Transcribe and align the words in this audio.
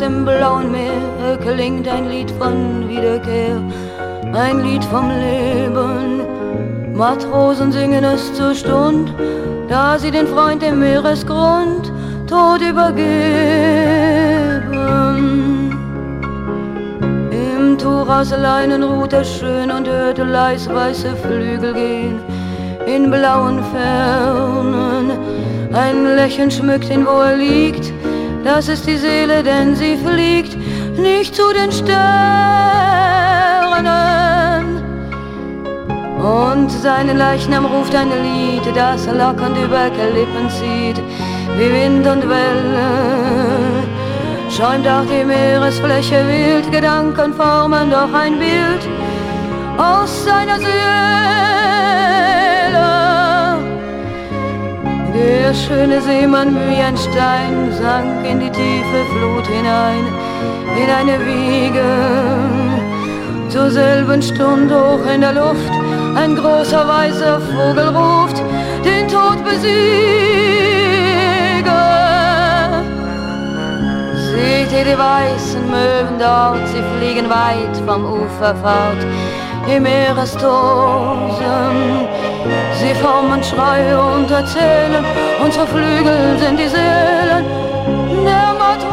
dem 0.00 0.24
blauen 0.24 0.70
Meer 0.72 1.36
klingt 1.38 1.88
ein 1.88 2.08
Lied 2.08 2.30
von 2.32 2.88
Wiederkehr, 2.88 3.60
ein 4.32 4.60
Lied 4.60 4.84
vom 4.84 5.10
Leben. 5.10 6.22
Matrosen 6.94 7.72
singen 7.72 8.04
es 8.04 8.32
zur 8.34 8.54
Stund, 8.54 9.12
da 9.68 9.98
sie 9.98 10.10
den 10.10 10.26
Freund 10.26 10.62
im 10.62 10.80
Meeresgrund 10.80 11.92
tot 12.26 12.60
übergeben. 12.60 13.08
Im 17.30 17.78
Tuch 17.78 18.08
aus 18.08 18.30
Leinen 18.30 18.82
ruht 18.82 19.12
er 19.12 19.24
schön 19.24 19.70
und 19.70 19.88
hört 19.88 20.18
leis 20.18 20.68
weiße 20.68 21.14
Flügel 21.16 21.74
gehen 21.74 22.20
in 22.86 23.10
blauen 23.10 23.60
Fernen. 23.72 25.12
Ein 25.72 26.16
Lächeln 26.16 26.50
schmückt 26.50 26.90
ihn, 26.90 27.06
wo 27.06 27.20
er 27.20 27.36
liegt, 27.36 27.92
das 28.48 28.68
ist 28.68 28.86
die 28.86 28.96
Seele, 28.96 29.42
denn 29.42 29.76
sie 29.76 29.98
fliegt 29.98 30.56
nicht 30.98 31.34
zu 31.34 31.52
den 31.52 31.70
Sternen. 31.70 31.98
Und 36.46 36.70
seinen 36.70 37.18
Leichnam 37.18 37.66
ruft 37.66 37.94
ein 37.94 38.08
Lied, 38.08 38.64
das 38.74 39.04
lockend 39.06 39.56
über 39.58 39.90
Lippen 40.16 40.48
zieht, 40.48 40.98
wie 41.58 41.70
Wind 41.78 42.06
und 42.06 42.26
Welle. 42.26 42.88
Schäumt 44.48 44.88
auch 44.88 45.04
die 45.04 45.24
Meeresfläche 45.24 46.24
wild, 46.26 46.72
Gedanken 46.72 47.34
formen 47.34 47.90
doch 47.90 48.12
ein 48.14 48.38
Bild 48.38 48.82
aus 49.76 50.24
seiner 50.24 50.56
Seele. 50.56 51.57
Der 55.18 55.52
schöne 55.52 56.00
Seemann 56.00 56.56
wie 56.68 56.80
ein 56.80 56.96
Stein 56.96 57.72
sank 57.72 58.24
in 58.24 58.38
die 58.38 58.50
tiefe 58.50 59.04
Flut 59.12 59.44
hinein, 59.46 60.06
in 60.80 60.88
eine 60.88 61.18
Wiege. 61.26 61.84
Zur 63.48 63.68
selben 63.70 64.22
Stunde 64.22 64.74
hoch 64.74 65.04
in 65.12 65.22
der 65.22 65.32
Luft, 65.32 65.72
ein 66.14 66.36
großer 66.36 66.86
weißer 66.86 67.40
Vogel 67.40 67.88
ruft, 67.88 68.40
den 68.84 69.08
Tod 69.08 69.44
besiege. 69.44 69.72
Seht 74.30 74.70
ihr 74.78 74.84
die 74.84 74.98
weißen 74.98 75.68
Möwen 75.68 76.18
dort, 76.20 76.68
sie 76.68 76.84
fliegen 76.96 77.28
weit 77.28 77.76
vom 77.86 78.04
Ufer 78.04 78.54
fort, 78.62 79.04
im 79.66 79.82
Meerestosen 79.82 82.06
Sie 82.74 82.94
formen 82.94 83.42
Schreie 83.42 84.00
und 84.00 84.30
erzählen, 84.30 85.04
unsere 85.44 85.66
Flügel 85.66 86.38
sind 86.38 86.58
die 86.58 86.68
Seelen 86.68 87.44
der 88.24 88.54
Matrosen. 88.58 88.88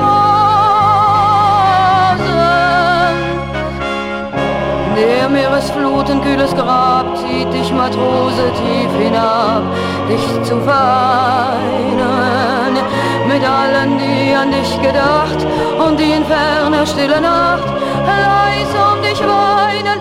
Der 4.96 5.30
Meeresflut 5.30 6.08
kühles 6.24 6.56
Grab 6.56 7.18
zieht 7.18 7.52
dich, 7.54 7.72
Matrose, 7.72 8.52
tief 8.60 8.92
hinab, 8.98 9.64
dich 10.10 10.44
zu 10.44 10.56
weinen. 10.66 11.96
Mit 13.28 13.44
allen, 13.44 13.98
die 13.98 14.34
an 14.34 14.52
dich 14.52 14.82
gedacht 14.82 15.46
und 15.86 16.00
die 16.00 16.12
in 16.12 16.26
ferner 16.26 16.86
stille 16.86 17.20
Nacht 17.22 17.76
leis 18.06 18.72
um 18.88 19.02
dich 19.02 19.20
weinen, 19.20 20.00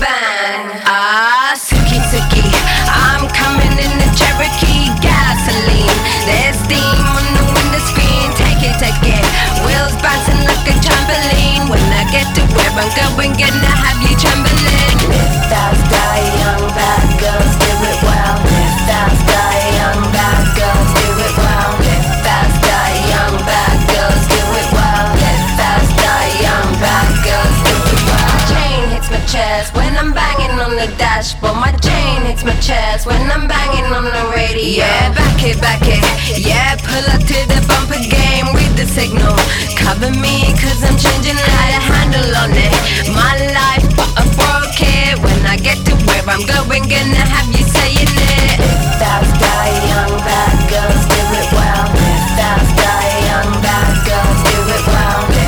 bang. 0.00 0.66
Ah, 0.86 1.54
Suki 1.54 1.98
Suki, 2.10 2.44
I'm 2.86 3.26
coming 3.34 3.74
in 3.78 3.92
the 3.98 4.08
Cherokee 4.14 4.90
gasoline. 5.02 5.98
There's 6.26 6.58
steam 6.66 7.02
on 7.06 7.24
the 7.34 7.44
window 7.54 7.82
screen. 7.90 8.28
Take 8.38 8.62
it, 8.62 8.76
take 8.78 9.02
it. 9.02 9.24
Wheels 9.66 9.94
bouncing 10.02 10.42
like 10.46 10.64
a 10.70 10.74
trampoline. 10.82 11.70
When 11.70 11.82
I 11.92 12.04
get 12.10 12.26
to 12.36 12.42
where 12.54 12.72
I'm 12.78 12.90
going, 12.94 13.32
gonna 13.34 13.74
have 13.84 14.00
you 14.02 14.14
trembling. 14.16 14.96
Live 15.10 15.34
fast, 15.50 15.82
die 15.90 16.24
young, 16.40 16.68
bad 16.74 17.07
chest 29.28 29.76
when 29.76 29.92
I'm 29.96 30.12
banging 30.12 30.56
on 30.56 30.72
the 30.76 30.88
dashboard. 30.96 31.56
My 31.60 31.72
chain 31.84 32.24
hits 32.24 32.44
my 32.44 32.56
chest 32.64 33.06
when 33.06 33.20
I'm 33.30 33.46
banging 33.46 33.88
on 33.92 34.04
the 34.04 34.24
radio. 34.32 34.84
Yeah, 34.84 35.12
back 35.12 35.40
it, 35.44 35.60
back 35.60 35.84
it. 35.84 36.00
Yeah, 36.40 36.76
pull 36.80 37.06
up 37.12 37.20
to 37.20 37.38
the 37.52 37.60
bumper 37.68 38.00
game. 38.00 38.48
with 38.56 38.72
the 38.80 38.86
signal. 38.88 39.36
Cover 39.76 40.10
me, 40.16 40.48
cause 40.56 40.80
I'm 40.80 40.96
changing 40.96 41.36
how 41.36 41.66
to 41.76 41.80
handle 41.92 42.30
on 42.40 42.52
it. 42.56 42.72
My 43.12 43.36
life, 43.52 43.84
but 43.96 44.08
I 44.16 44.24
broke 44.32 44.80
it. 44.80 45.20
When 45.20 45.40
I 45.44 45.56
get 45.60 45.76
to 45.86 45.94
where 46.08 46.24
I'm 46.24 46.44
going, 46.48 46.88
gonna 46.88 47.24
have 47.34 47.48
you 47.52 47.64
saying 47.68 48.08
it. 48.08 48.56
Live 48.56 48.84
fast, 48.96 49.32
die 49.36 49.76
young, 49.92 50.14
bad 50.24 50.56
girls 50.72 51.04
do 51.04 51.20
it 51.36 51.48
well. 51.52 51.84
Live 52.00 52.28
fast, 52.40 52.70
die 52.80 53.12
young, 53.28 53.52
bad 53.60 53.94
girls 54.08 54.40
do 54.48 54.56
it 54.72 54.84
well. 54.88 55.47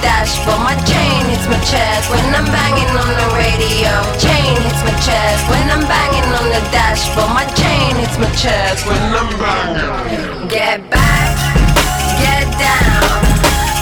The. 0.00 0.60
My 0.64 0.74
chain 0.88 1.20
hits 1.28 1.46
my 1.48 1.58
chest 1.66 2.08
when 2.10 2.24
I'm 2.34 2.46
banging 2.46 2.92
on 2.96 3.10
the 3.20 3.28
radio. 3.36 3.92
Chain 4.16 4.56
hits 4.64 4.82
my 4.86 4.94
chest 5.04 5.42
when 5.50 5.66
I'm 5.68 5.84
banging 5.84 6.28
on 6.32 6.46
the 6.48 6.62
dashboard. 6.72 7.28
My 7.34 7.44
chain 7.52 7.96
hits 8.00 8.16
my 8.16 8.30
chest 8.32 8.86
when 8.86 8.96
I'm 8.96 9.28
banging. 9.36 10.48
Get 10.48 10.88
back, 10.88 11.28
get 12.22 12.46
down. 12.56 13.20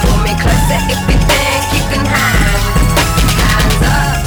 Pull 0.03 0.19
me 0.27 0.35
closer 0.43 0.81
if 0.91 1.01
you 1.11 1.19
think 1.31 1.63
you 1.77 1.83
can 1.93 2.05
hang. 2.07 2.59
Hands 3.39 3.83
up, 3.87 4.19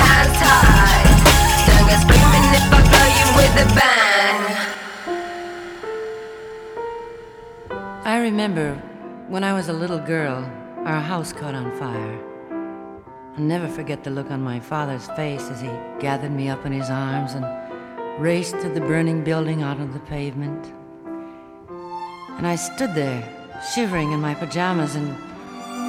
hands 0.00 0.38
high. 0.40 1.04
Don't 1.68 1.84
go 1.90 1.96
screaming 2.04 2.46
if 2.54 2.66
I 2.70 2.80
blow 2.88 3.08
you 3.18 3.26
with 3.38 3.64
a 3.64 3.66
bang. 3.76 4.40
I 8.04 8.18
remember 8.18 8.76
when 9.28 9.42
I 9.44 9.52
was 9.52 9.68
a 9.68 9.72
little 9.72 9.98
girl, 9.98 10.44
our 10.84 11.00
house 11.00 11.32
caught 11.32 11.54
on 11.54 11.72
fire. 11.78 12.20
I'll 13.36 13.42
never 13.42 13.66
forget 13.66 14.04
the 14.04 14.10
look 14.10 14.30
on 14.30 14.42
my 14.42 14.60
father's 14.60 15.06
face 15.08 15.48
as 15.50 15.62
he 15.62 15.70
gathered 15.98 16.32
me 16.32 16.48
up 16.50 16.66
in 16.66 16.72
his 16.72 16.90
arms 16.90 17.32
and 17.32 17.46
raced 18.22 18.60
to 18.60 18.68
the 18.68 18.80
burning 18.80 19.24
building 19.24 19.62
out 19.62 19.80
on 19.80 19.92
the 19.92 20.00
pavement. 20.00 20.72
And 22.36 22.46
I 22.46 22.56
stood 22.56 22.94
there, 22.94 23.22
shivering 23.74 24.12
in 24.12 24.20
my 24.20 24.34
pajamas, 24.34 24.94
and 24.94 25.16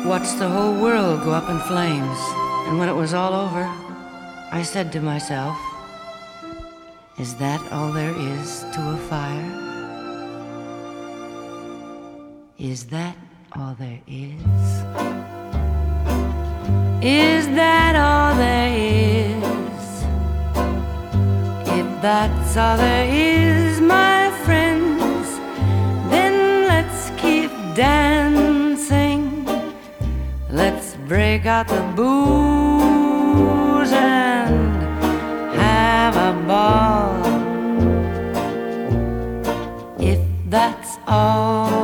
watched 0.08 0.40
the 0.40 0.48
whole 0.48 0.82
world 0.82 1.24
go 1.24 1.32
up 1.32 1.50
in 1.50 1.60
flames. 1.68 2.18
And 2.68 2.80
when 2.80 2.88
it 2.88 2.96
was 2.96 3.14
all 3.14 3.34
over, 3.34 3.66
I 4.52 4.62
said 4.64 4.94
to 4.94 5.02
myself, 5.02 5.58
Is 7.20 7.36
that 7.36 7.62
all 7.72 7.92
there 7.92 8.16
is 8.16 8.62
to 8.74 8.90
a 8.92 8.98
fire? 9.10 9.62
Is 12.58 12.86
that 12.86 13.18
all 13.58 13.76
there 13.80 14.02
is? 14.08 14.84
Is 17.02 17.48
that 17.56 17.96
all 17.96 18.36
there 18.36 18.74
is? 18.74 19.34
If 21.68 22.02
that's 22.02 22.58
all 22.58 22.78
there 22.78 23.08
is, 23.10 23.80
my 23.80 24.32
friends, 24.44 25.28
then 26.10 26.68
let's 26.68 27.12
keep 27.22 27.52
dancing. 27.76 29.46
Let's 30.50 30.96
break 31.08 31.46
out 31.46 31.68
the 31.68 31.82
booze 31.96 33.92
and 33.94 34.84
have 35.56 36.16
a 36.18 36.34
ball. 36.48 37.24
If 40.00 40.20
that's 40.50 40.98
all 41.08 41.75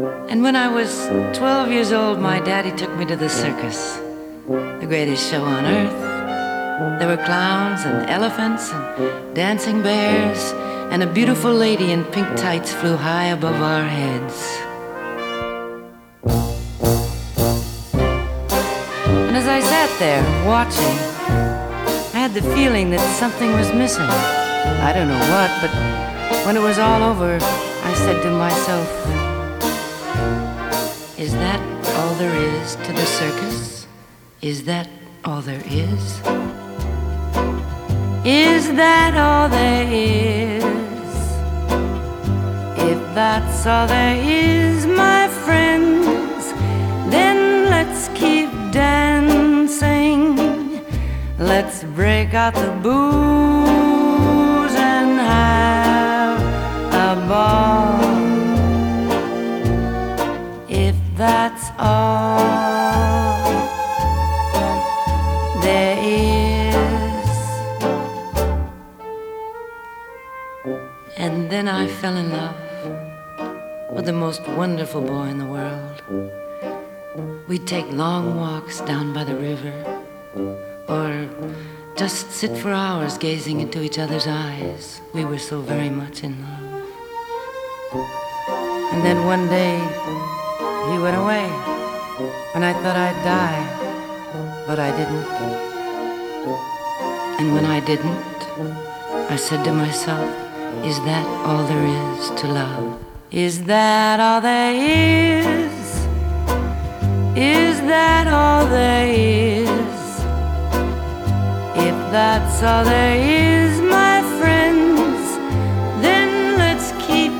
And 0.00 0.42
when 0.42 0.56
I 0.56 0.68
was 0.68 1.08
12 1.36 1.70
years 1.70 1.92
old, 1.92 2.18
my 2.18 2.40
daddy 2.40 2.72
took 2.72 2.90
me 2.96 3.04
to 3.04 3.16
the 3.16 3.28
circus, 3.28 3.96
the 4.46 4.86
greatest 4.88 5.30
show 5.30 5.44
on 5.44 5.66
earth. 5.66 6.98
There 6.98 7.08
were 7.08 7.22
clowns 7.22 7.84
and 7.84 8.08
elephants 8.08 8.72
and 8.72 9.34
dancing 9.34 9.82
bears, 9.82 10.52
and 10.90 11.02
a 11.02 11.06
beautiful 11.06 11.52
lady 11.52 11.92
in 11.92 12.04
pink 12.04 12.34
tights 12.36 12.72
flew 12.72 12.96
high 12.96 13.26
above 13.26 13.60
our 13.60 13.84
heads. 13.84 14.36
And 19.04 19.36
as 19.36 19.46
I 19.46 19.60
sat 19.60 19.90
there 19.98 20.22
watching, 20.48 20.96
I 22.14 22.20
had 22.24 22.32
the 22.32 22.42
feeling 22.54 22.88
that 22.92 23.04
something 23.18 23.52
was 23.52 23.70
missing. 23.74 24.08
I 24.80 24.94
don't 24.94 25.08
know 25.08 25.24
what, 25.36 25.50
but 25.60 26.46
when 26.46 26.56
it 26.56 26.62
was 26.62 26.78
all 26.78 27.02
over, 27.02 27.34
I 27.34 27.92
said 27.92 28.22
to 28.22 28.30
myself, 28.30 28.99
there 32.20 32.36
is 32.36 32.76
to 32.76 32.92
the 32.92 33.06
circus? 33.06 33.86
Is 34.42 34.64
that 34.64 34.88
all 35.24 35.40
there 35.40 35.62
is? 35.64 36.20
Is 38.26 38.62
that 38.82 39.12
all 39.26 39.48
there 39.48 39.86
is? 39.90 40.62
If 42.92 43.00
that's 43.14 43.66
all 43.66 43.86
there 43.86 44.18
is, 44.20 44.84
my 44.86 45.28
friends, 45.44 46.52
then 47.14 47.70
let's 47.70 48.08
keep 48.08 48.50
dancing. 48.70 50.36
Let's 51.38 51.84
break 51.84 52.34
out 52.34 52.54
the 52.54 52.72
booze 52.82 54.74
and 54.92 55.10
have 55.34 56.40
a 57.08 57.12
ball. 57.30 58.10
If 60.68 60.96
that's 61.16 61.49
then 71.60 71.68
I 71.68 71.86
fell 71.88 72.16
in 72.16 72.30
love 72.32 72.56
with 73.94 74.06
the 74.06 74.14
most 74.14 74.40
wonderful 74.48 75.02
boy 75.02 75.24
in 75.24 75.36
the 75.36 75.44
world. 75.44 76.00
We'd 77.48 77.66
take 77.66 77.86
long 77.92 78.34
walks 78.34 78.80
down 78.80 79.12
by 79.12 79.24
the 79.24 79.34
river, 79.34 79.74
or 80.88 81.28
just 81.96 82.30
sit 82.30 82.56
for 82.56 82.70
hours 82.70 83.18
gazing 83.18 83.60
into 83.60 83.82
each 83.82 83.98
other's 83.98 84.26
eyes. 84.26 85.02
We 85.12 85.26
were 85.26 85.36
so 85.38 85.60
very 85.60 85.90
much 85.90 86.24
in 86.24 86.34
love. 86.40 86.82
And 88.92 89.04
then 89.04 89.26
one 89.26 89.46
day, 89.48 89.76
he 90.90 90.96
went 91.04 91.18
away, 91.18 91.44
and 92.54 92.64
I 92.64 92.72
thought 92.80 92.96
I'd 92.96 93.20
die, 93.22 93.62
but 94.66 94.78
I 94.78 94.90
didn't. 94.96 95.28
And 97.38 97.52
when 97.52 97.66
I 97.66 97.80
didn't, 97.80 98.40
I 99.30 99.36
said 99.36 99.62
to 99.64 99.72
myself, 99.74 100.49
Is 100.84 100.98
that 101.04 101.26
all 101.46 101.64
there 101.66 101.86
is 101.86 102.30
to 102.40 102.46
love? 102.48 103.04
Is 103.30 103.64
that 103.64 104.18
all 104.18 104.40
there 104.40 104.74
is? 104.74 105.72
Is 107.36 107.78
that 107.82 108.26
all 108.26 108.66
there 108.66 109.06
is? 109.06 109.68
If 111.76 111.96
that's 112.10 112.62
all 112.62 112.84
there 112.84 113.16
is, 113.16 113.80
my 113.82 114.20
friends, 114.40 115.36
then 116.02 116.58
let's 116.58 116.92
keep. 117.06 117.32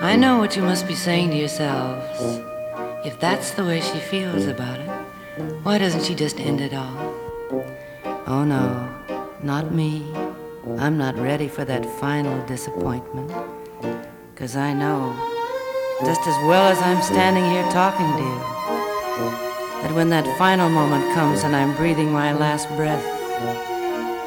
I 0.00 0.16
know 0.16 0.38
what 0.38 0.56
you 0.56 0.62
must 0.62 0.88
be 0.88 0.94
saying 0.94 1.30
to 1.30 1.36
yourselves. 1.36 2.40
If 3.04 3.20
that's 3.20 3.52
the 3.52 3.64
way 3.64 3.80
she 3.80 3.98
feels 4.00 4.46
about 4.46 4.80
it, 4.80 4.90
why 5.62 5.78
doesn't 5.78 6.04
she 6.04 6.14
just 6.14 6.40
end 6.40 6.60
it 6.60 6.74
all? 6.74 7.14
Oh 8.26 8.44
no, 8.44 8.88
not 9.42 9.72
me. 9.72 10.04
I'm 10.66 10.98
not 10.98 11.16
ready 11.16 11.46
for 11.46 11.64
that 11.64 11.86
final 12.00 12.44
disappointment. 12.44 13.30
Cause 14.34 14.56
I 14.56 14.74
know, 14.74 15.14
just 16.04 16.20
as 16.26 16.36
well 16.44 16.66
as 16.66 16.82
I'm 16.82 17.00
standing 17.02 17.44
here 17.44 17.62
talking 17.70 18.10
to 18.18 18.22
you, 18.22 18.40
that 19.82 19.92
when 19.94 20.10
that 20.10 20.26
final 20.36 20.68
moment 20.68 21.14
comes 21.14 21.44
and 21.44 21.54
I'm 21.54 21.76
breathing 21.76 22.10
my 22.10 22.32
last 22.32 22.68
breath, 22.70 23.04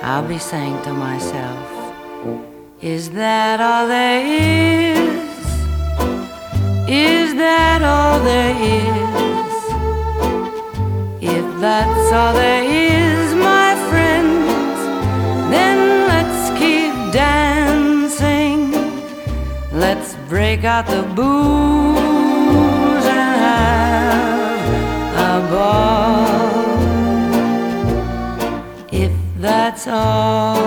I'll 0.01 0.25
be 0.25 0.37
saying 0.37 0.81
to 0.83 0.93
myself, 0.93 1.59
Is 2.81 3.09
that 3.11 3.59
all 3.59 3.85
there 3.89 4.25
is? 4.25 5.19
Is 6.87 7.35
that 7.35 7.83
all 7.83 8.23
there 8.23 8.55
is? 8.55 8.99
If 11.21 11.59
that's 11.59 12.13
all 12.13 12.33
there 12.33 12.63
is, 12.63 13.08
Break 20.49 20.63
out 20.63 20.87
the 20.87 21.03
booze 21.15 23.05
and 23.05 23.35
have 23.45 24.65
a 25.29 25.33
ball. 25.51 26.79
If 28.91 29.11
that's 29.37 29.85
all 29.87 30.58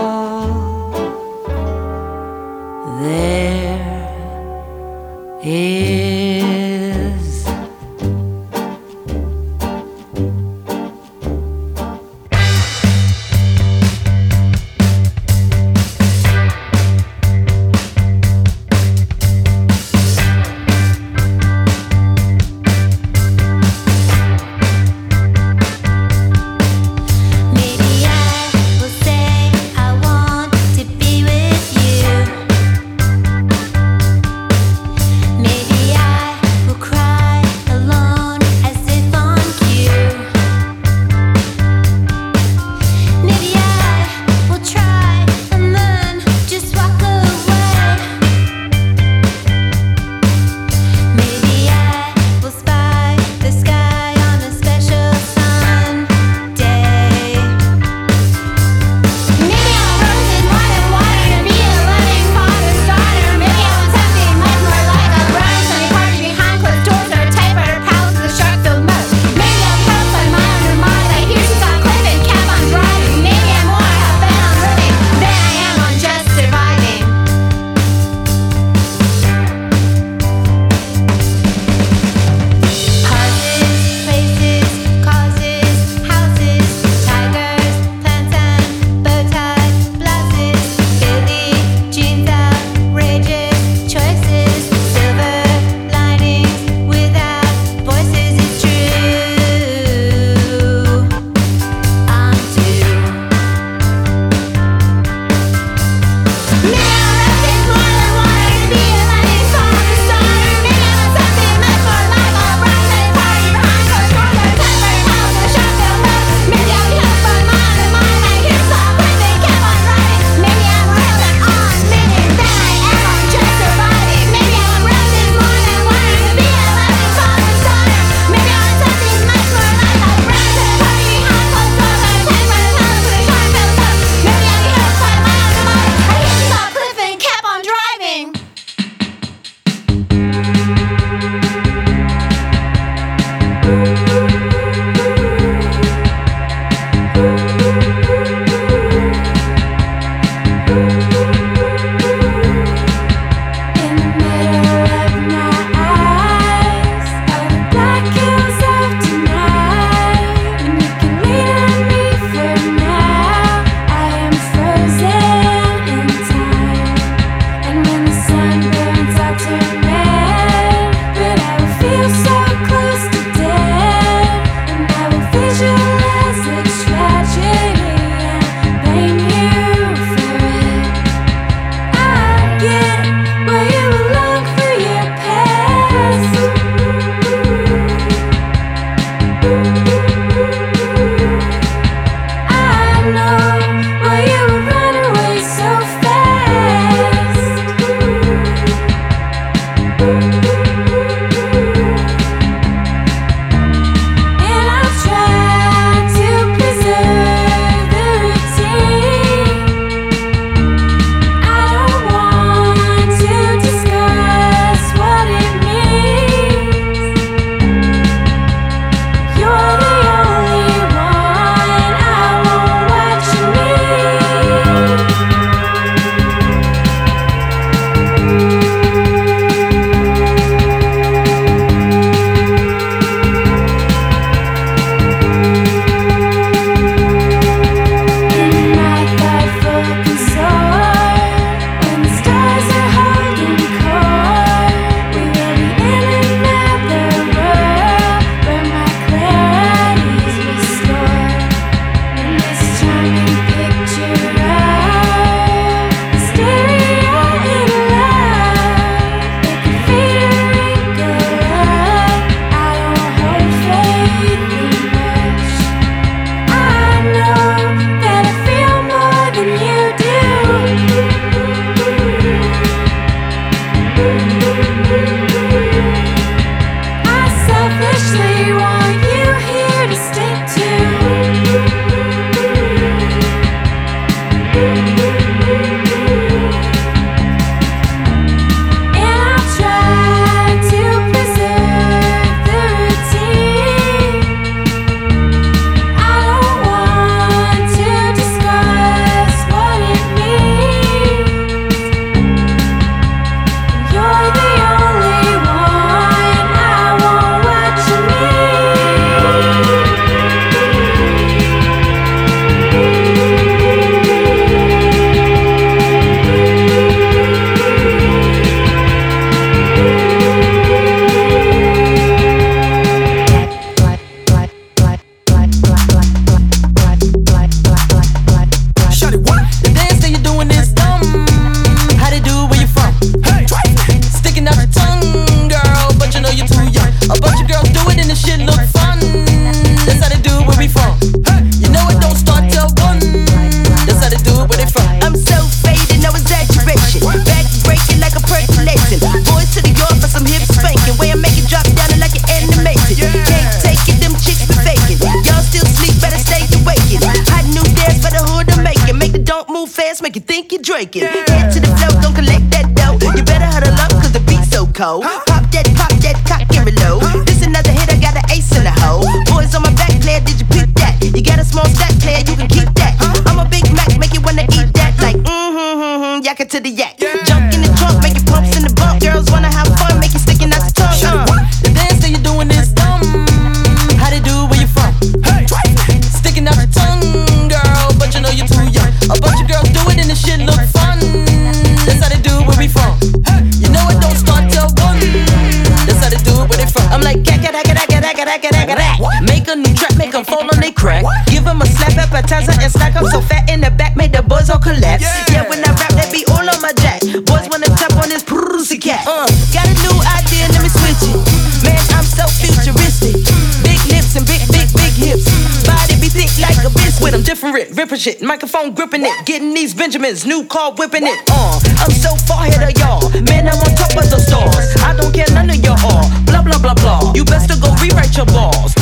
Microphone 418.21 418.75
gripping 418.75 419.03
it, 419.05 419.27
getting 419.27 419.55
these 419.55 419.75
Benjamins. 419.75 420.27
New 420.27 420.45
car 420.45 420.73
whipping 420.75 421.07
it. 421.07 421.23
Uh, 421.31 421.61
I'm 421.79 421.93
so 421.93 422.11
far 422.27 422.47
ahead 422.47 422.69
of 422.69 422.77
y'all. 422.77 422.99
Man, 423.23 423.47
I'm 423.47 423.55
on 423.55 423.77
top 423.77 423.95
of 423.95 424.11
the 424.11 424.19
stars. 424.19 424.75
I 424.83 424.97
don't 424.97 425.15
care 425.15 425.27
none 425.31 425.49
of 425.51 425.63
y'all. 425.63 425.79
Blah 426.27 426.43
blah 426.43 426.59
blah 426.59 426.75
blah. 426.75 427.13
You 427.15 427.25
best 427.25 427.51
to 427.51 427.57
go 427.61 427.71
rewrite 427.79 428.17
your 428.17 428.27
laws. 428.27 428.75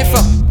it 0.00 0.06
from? 0.06 0.49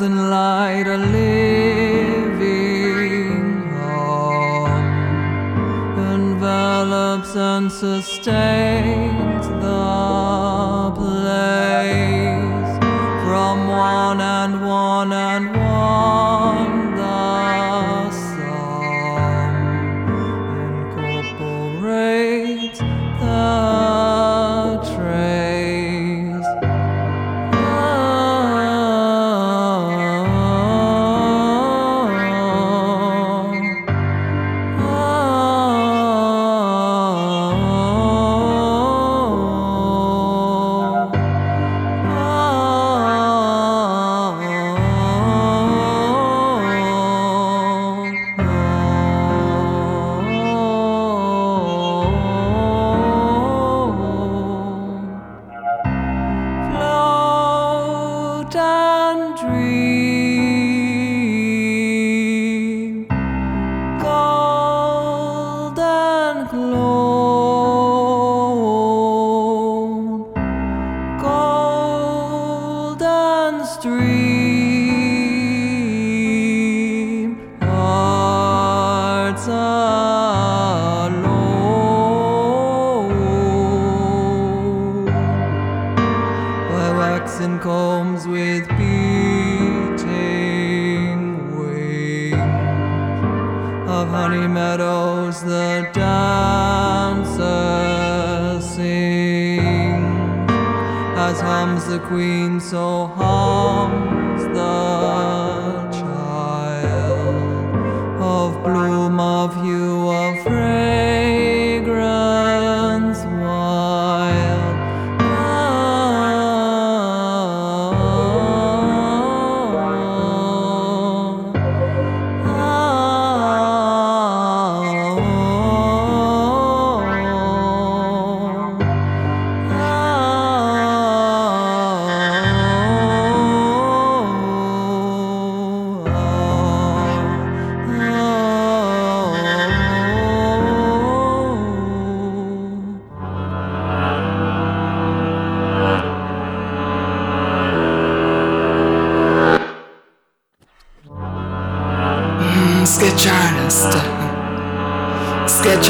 doesn't 0.00 0.30
light 0.30 0.86
a 0.86 0.96
living 0.96 2.38
home, 3.72 4.70
envelops 5.98 7.34
and 7.34 7.72
sustains. 7.72 9.07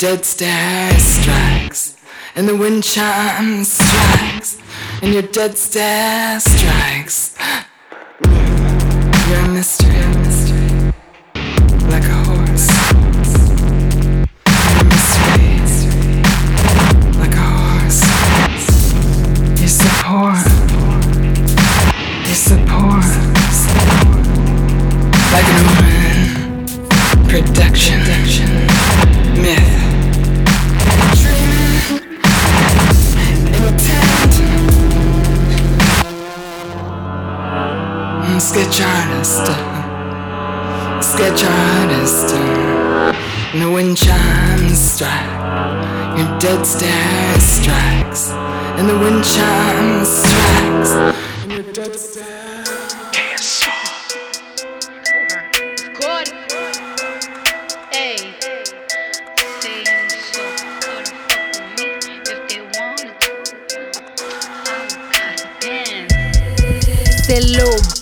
dead 0.02 0.24
stare 0.24 0.98
strikes, 0.98 1.96
and 2.34 2.48
the 2.48 2.56
wind 2.56 2.82
chimes 2.82 3.68
strikes, 3.68 4.58
and 5.00 5.12
your 5.12 5.22
dead 5.22 5.56
stare 5.56 6.40
strikes. 6.40 7.36
You're 9.28 9.38
a 9.38 9.48
mystery, 9.48 9.94
a 9.94 10.08
mystery, 10.18 10.92
like 11.86 12.02
a 12.02 12.18
horse. 12.26 12.66
You're 14.72 14.80
a 14.80 14.90
mystery, 14.90 16.22
like 17.20 17.36
a 17.36 17.46
horse. 17.62 18.02
You 19.60 19.68
support, 19.68 20.46
you 22.26 22.34
support, 22.34 23.06
like 25.30 25.48
an 25.52 25.58
omen, 25.70 26.18
production, 27.28 28.00
sketch 38.52 38.82
artist, 38.82 39.46
sketch 41.00 41.42
artist. 41.42 42.34
And 43.54 43.62
the 43.62 43.70
wind 43.70 43.96
chimes 43.96 44.78
strike, 44.78 46.18
your 46.18 46.38
dead 46.38 46.66
stare 46.66 47.40
strikes, 47.40 48.28
and 48.76 48.90
the 48.90 48.98
wind 48.98 49.24
chimes 49.24 50.08
strikes, 50.08 50.90
and 51.42 51.52
your 51.52 51.72
dead 51.72 51.98
stare. 51.98 52.42
That 67.28 68.01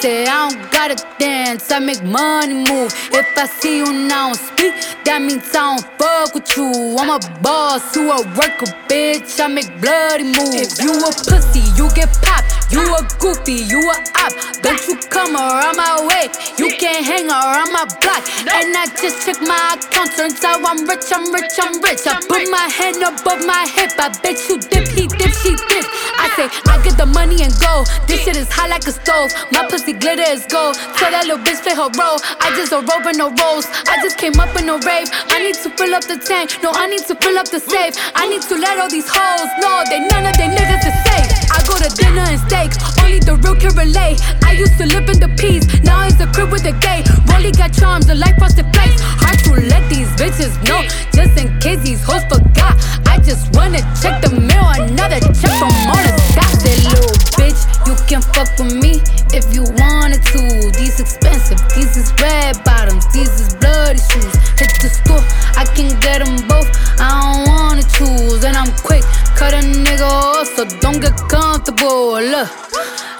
Say 0.00 0.26
I 0.26 0.48
don't 0.48 0.70
gotta 0.70 0.94
dance, 1.18 1.72
I 1.72 1.80
make 1.80 2.04
money 2.04 2.54
move. 2.54 2.92
If 3.10 3.36
I 3.36 3.46
see 3.46 3.78
you 3.78 3.92
now 3.92 4.32
speak, 4.32 4.72
that 5.04 5.20
means 5.20 5.48
I 5.56 5.74
don't 5.74 5.84
fuck 5.98 6.34
with 6.34 6.56
you. 6.56 6.96
I'm 6.96 7.10
a 7.10 7.18
boss, 7.42 7.96
you 7.96 8.08
a 8.12 8.22
worker, 8.38 8.70
bitch. 8.86 9.40
I 9.40 9.48
make 9.48 9.66
bloody 9.80 10.22
moves. 10.22 10.78
If 10.78 10.84
you 10.84 10.92
a 11.02 11.10
pussy, 11.10 11.66
you 11.74 11.90
get 11.96 12.14
popped. 12.22 12.57
You 12.70 12.84
a 12.84 13.00
goofy, 13.18 13.64
you 13.64 13.80
a 13.80 13.96
op. 14.20 14.32
Don't 14.60 14.80
you 14.86 14.96
come 15.08 15.36
around 15.36 15.76
my 15.76 16.04
way. 16.04 16.28
You 16.58 16.68
can't 16.76 17.04
hang 17.04 17.30
around 17.30 17.72
my 17.72 17.88
block. 18.00 18.22
And 18.44 18.76
I 18.76 18.86
just 19.00 19.24
check 19.24 19.40
my 19.40 19.78
account. 19.80 20.12
Turns 20.16 20.44
out 20.44 20.60
I'm 20.60 20.84
rich, 20.84 21.08
I'm 21.08 21.32
rich, 21.32 21.56
I'm 21.56 21.80
rich. 21.80 22.04
I 22.04 22.20
put 22.28 22.44
my 22.50 22.68
hand 22.68 23.00
above 23.00 23.46
my 23.46 23.64
hip. 23.72 23.96
I 23.98 24.12
bet 24.20 24.36
you 24.48 24.60
dip, 24.60 24.88
he 24.92 25.08
dip, 25.08 25.32
she 25.40 25.56
dip. 25.56 25.86
I 26.20 26.28
say 26.36 26.46
I 26.68 26.76
get 26.84 26.98
the 26.98 27.06
money 27.06 27.40
and 27.40 27.54
go. 27.56 27.88
This 28.06 28.20
shit 28.20 28.36
is 28.36 28.52
hot 28.52 28.68
like 28.68 28.86
a 28.86 28.92
stove. 28.92 29.32
My 29.50 29.64
pussy 29.64 29.92
glitter 29.92 30.28
is 30.28 30.44
gold. 30.46 30.76
Tell 31.00 31.10
that 31.10 31.24
little 31.24 31.40
bitch 31.40 31.62
play 31.64 31.72
her 31.74 31.88
role. 31.96 32.20
I 32.44 32.52
just 32.52 32.72
a 32.72 32.84
rope 32.84 33.06
and 33.08 33.16
no 33.16 33.32
rolls. 33.32 33.64
I 33.88 33.96
just 34.04 34.18
came 34.18 34.36
up 34.36 34.52
in 34.60 34.68
a 34.68 34.76
rave. 34.84 35.08
I 35.32 35.40
need 35.40 35.56
to 35.64 35.70
fill 35.72 35.94
up 35.94 36.04
the 36.04 36.20
tank. 36.20 36.60
No, 36.62 36.70
I 36.74 36.86
need 36.86 37.06
to 37.08 37.14
fill 37.16 37.38
up 37.38 37.48
the 37.48 37.60
safe. 37.60 37.96
I 38.14 38.28
need 38.28 38.42
to 38.50 38.54
let 38.60 38.76
all 38.76 38.90
these 38.90 39.08
hoes 39.08 39.48
know 39.62 39.88
they 39.88 40.04
none 40.04 40.28
of 40.28 40.36
they 40.36 40.52
niggas 40.52 40.84
is 40.84 40.96
safe. 41.08 41.28
I 41.48 41.64
go 41.64 41.78
to 41.80 41.88
dinner 41.96 42.26
and 42.28 42.40
steak. 42.58 43.04
Only 43.04 43.18
the 43.20 43.36
real 43.36 43.54
can 43.54 43.74
relate. 43.76 44.20
I 44.42 44.52
used 44.52 44.76
to 44.78 44.86
live 44.86 45.08
in 45.08 45.20
the 45.20 45.30
peace. 45.38 45.64
Now 45.82 46.06
it's 46.06 46.20
a 46.20 46.26
crib 46.26 46.50
with 46.50 46.64
a 46.66 46.72
gay. 46.72 47.04
Rolly 47.30 47.52
got 47.52 47.72
charms, 47.72 48.08
a 48.08 48.14
life 48.14 48.36
frosted 48.38 48.66
place. 48.72 48.98
Hard 49.22 49.38
to 49.44 49.52
let 49.68 49.88
these 49.88 50.08
bitches 50.18 50.54
know. 50.66 50.82
Just 51.14 51.38
in 51.38 51.58
case 51.60 51.80
these 51.82 52.02
hoes 52.02 52.24
forgot. 52.24 52.74
I 53.06 53.18
just 53.18 53.54
wanna 53.54 53.80
check 54.00 54.22
the 54.22 54.30
mail. 54.34 54.66
Another 54.78 55.20
check 55.34 55.52
from 55.58 55.72
all 55.86 56.02
the 56.02 56.14
stop 56.32 56.52
that 56.64 56.78
little 56.90 57.14
bitch. 57.38 57.60
You 57.86 57.94
can 58.06 58.22
fuck 58.34 58.50
with 58.58 58.74
me 58.74 59.02
if 59.32 59.44
you 59.54 59.62
wanted 59.78 60.22
to. 60.34 60.40
These 60.78 61.00
expensive, 61.00 61.60
these 61.74 61.96
is 61.96 62.12
red 62.20 62.62
bottoms, 62.64 63.06
these 63.12 63.32
is 63.40 63.54
bloody 63.56 63.98
shoes. 63.98 64.34
Hit 64.58 64.72
the 64.82 64.90
store, 64.90 65.24
I 65.56 65.64
can 65.76 65.98
get 66.00 66.24
them 66.24 66.36
both. 66.48 66.68
I 67.00 67.08
don't 67.22 67.48
wanna 67.48 67.84
choose, 67.96 68.44
and 68.44 68.56
I'm 68.56 68.72
quick. 68.82 69.04
Cut 69.38 69.54
a 69.54 69.62
nigga 69.62 70.02
off, 70.02 70.48
so 70.56 70.64
don't 70.80 71.00
get 71.00 71.16
comfortable. 71.28 72.20
Look, 72.20 72.47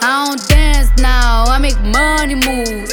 I 0.00 0.26
don't 0.26 0.48
dance 0.48 0.90
now, 1.00 1.44
I 1.46 1.58
make 1.58 1.78
money 1.80 2.34
moves. 2.34 2.92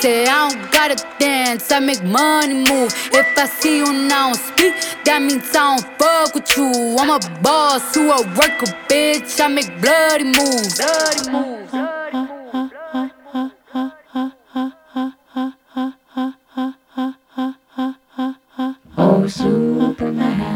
Say 0.00 0.26
I 0.26 0.48
don't 0.48 0.70
gotta 0.70 0.96
dance, 1.18 1.72
I 1.72 1.80
make 1.80 2.02
money 2.04 2.54
move. 2.54 2.92
If 3.12 3.36
I 3.36 3.46
see 3.46 3.78
you 3.78 3.92
now 3.92 4.32
speak, 4.32 4.74
that 5.04 5.20
means 5.20 5.54
I 5.56 5.76
don't 5.76 5.84
fuck 5.98 6.34
with 6.34 6.56
you. 6.56 6.96
I'm 6.98 7.10
a 7.10 7.18
boss 7.42 7.94
who 7.94 8.10
a 8.10 8.22
worker, 8.38 8.70
bitch. 8.88 9.40
I 9.40 9.48
make 9.48 9.70
bloody 9.80 10.24
moves. 10.24 10.78
Bloody 10.78 11.30
moves. 11.30 11.72
Oh, 18.96 19.26
Superman. 19.26 20.48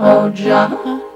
Oh, 0.00 0.30
John. 0.30 1.07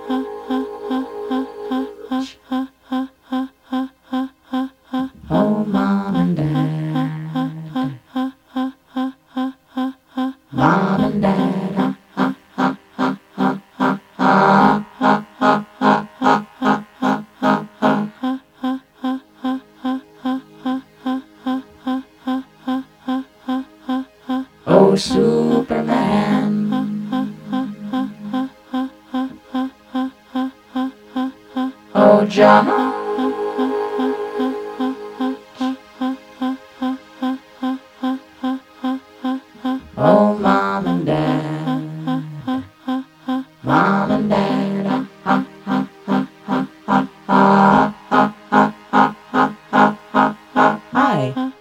Hi. 50.92 51.52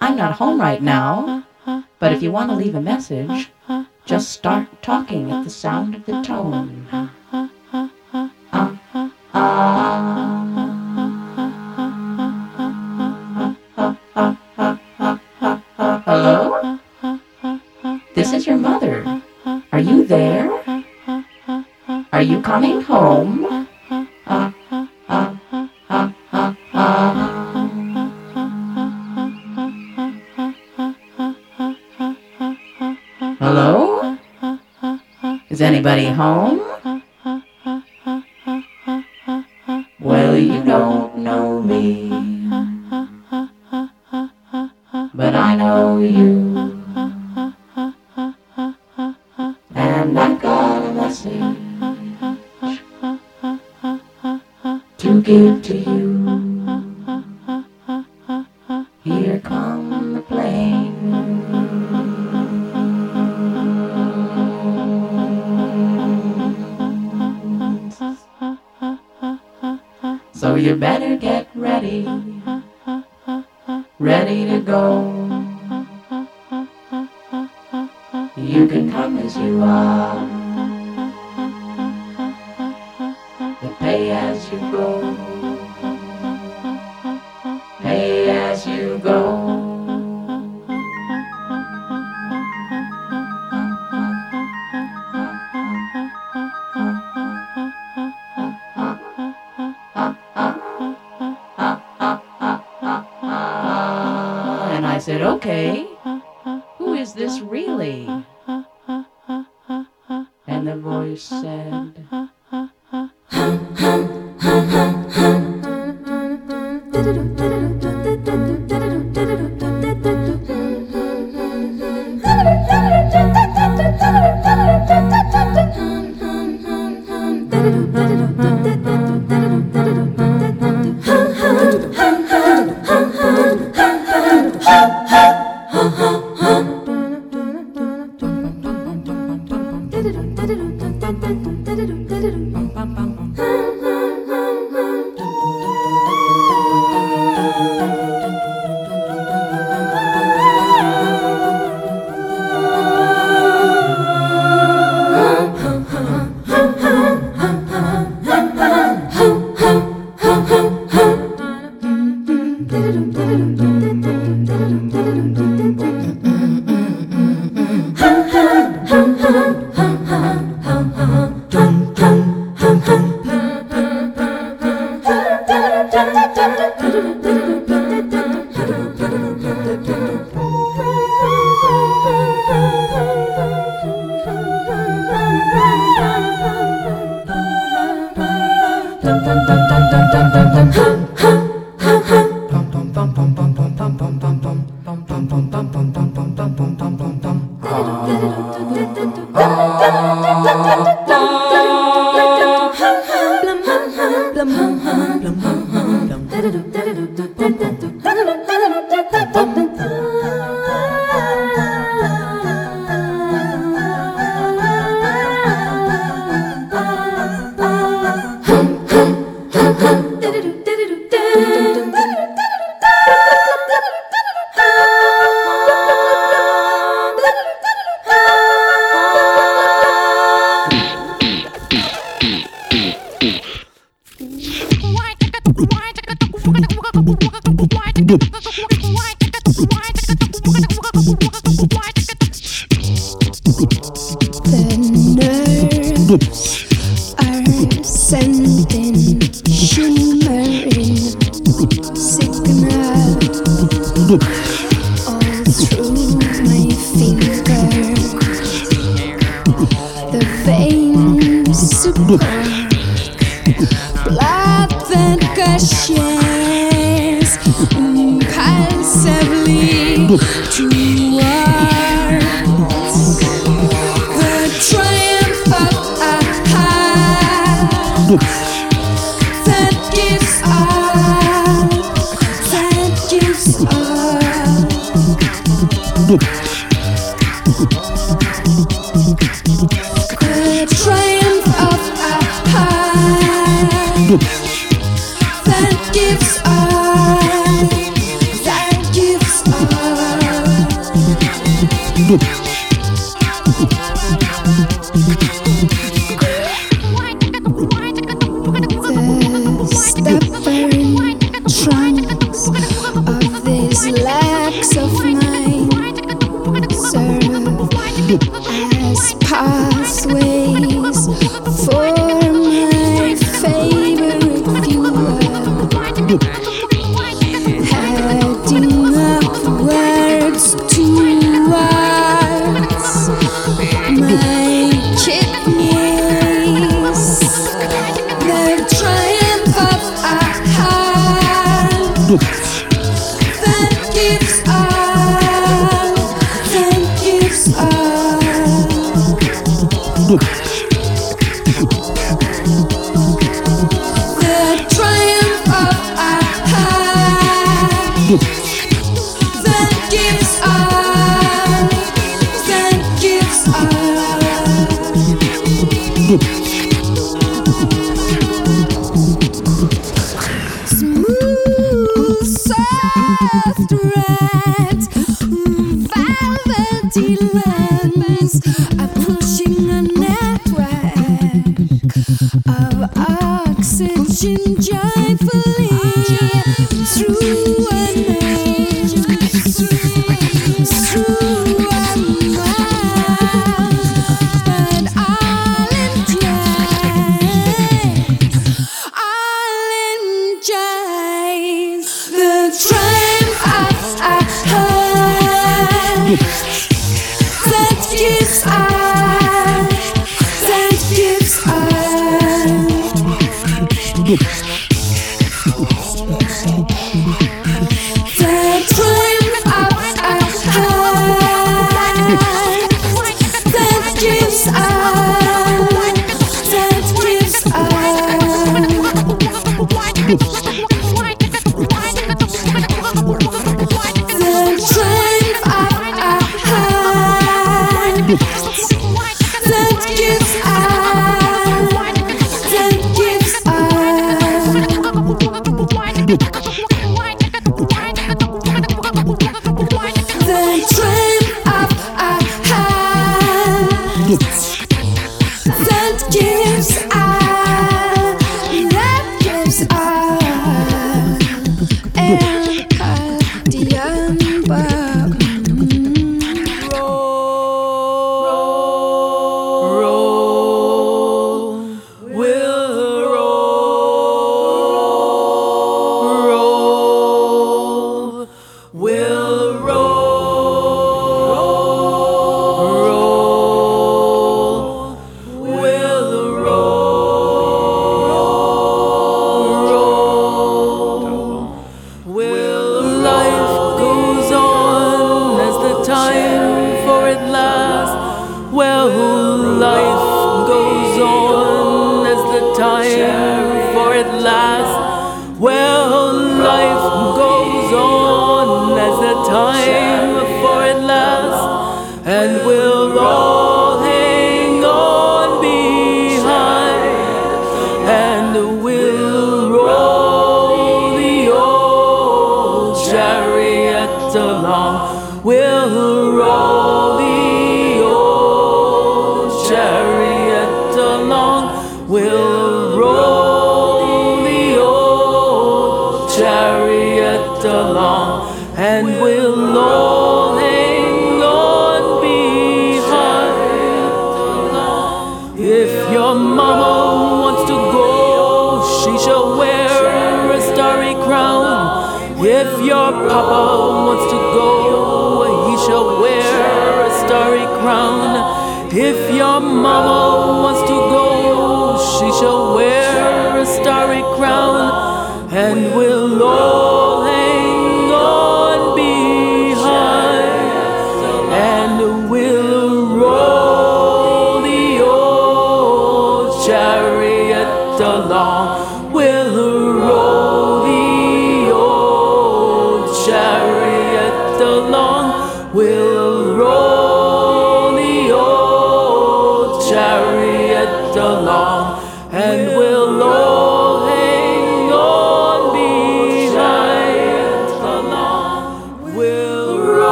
I'm 0.00 0.16
not 0.16 0.32
home 0.32 0.60
right 0.60 0.82
now, 0.82 1.46
but 1.98 2.12
if 2.12 2.22
you 2.22 2.30
want 2.32 2.50
to 2.50 2.56
leave 2.56 2.74
a 2.74 2.80
message, 2.80 3.50
just 4.04 4.30
start 4.30 4.82
talking 4.82 5.30
at 5.30 5.44
the 5.44 5.50
sound 5.50 5.94
of 5.94 6.04
the 6.04 6.19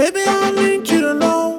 Baby, 0.00 0.22
I 0.26 0.50
need 0.52 0.88
you 0.88 1.02
to 1.02 1.12
know 1.12 1.58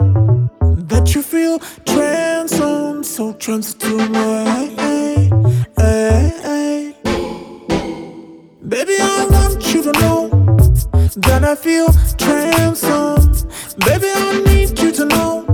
that 0.89 1.13
you 1.13 1.21
feel 1.21 1.59
trans 1.85 2.59
on, 2.59 3.03
so 3.03 3.33
trans 3.33 3.75
to 3.75 3.95
my. 4.09 4.67
Baby, 8.67 8.95
I 8.99 9.27
want 9.29 9.71
you 9.71 9.83
to 9.83 9.91
know 10.01 10.29
that 11.17 11.43
I 11.43 11.53
feel 11.53 11.89
trans 12.17 12.83
on. 12.83 13.31
Baby, 13.85 14.09
I 14.11 14.41
need 14.47 14.79
you 14.79 14.91
to 14.91 15.05
know 15.05 15.45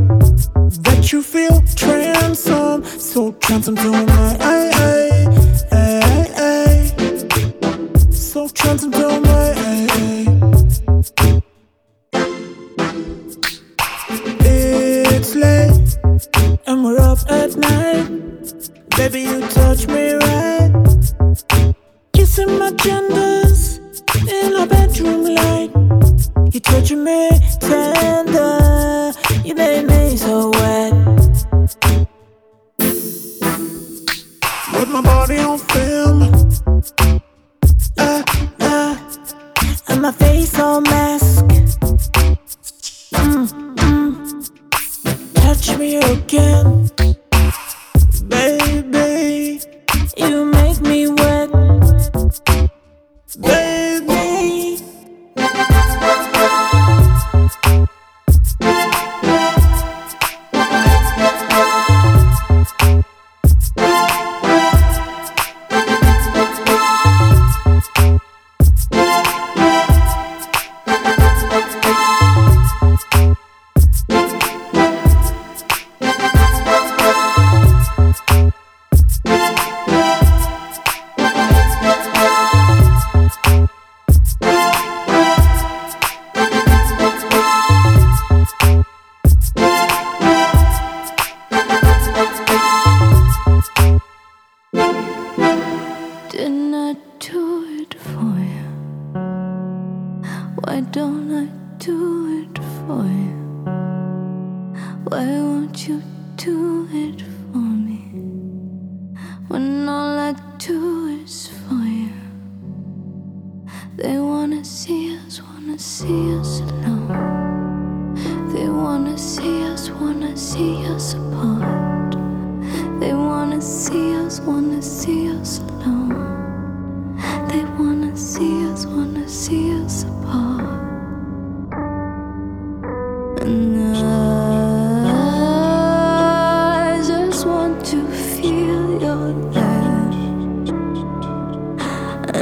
that 0.85 1.11
you 1.11 1.21
feel 1.21 1.61
trans 1.75 2.49
on, 2.49 2.85
so 2.85 3.33
trans 3.33 3.65
to 3.65 3.73
my. 3.73 4.96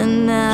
and 0.05 0.27
now 0.27 0.44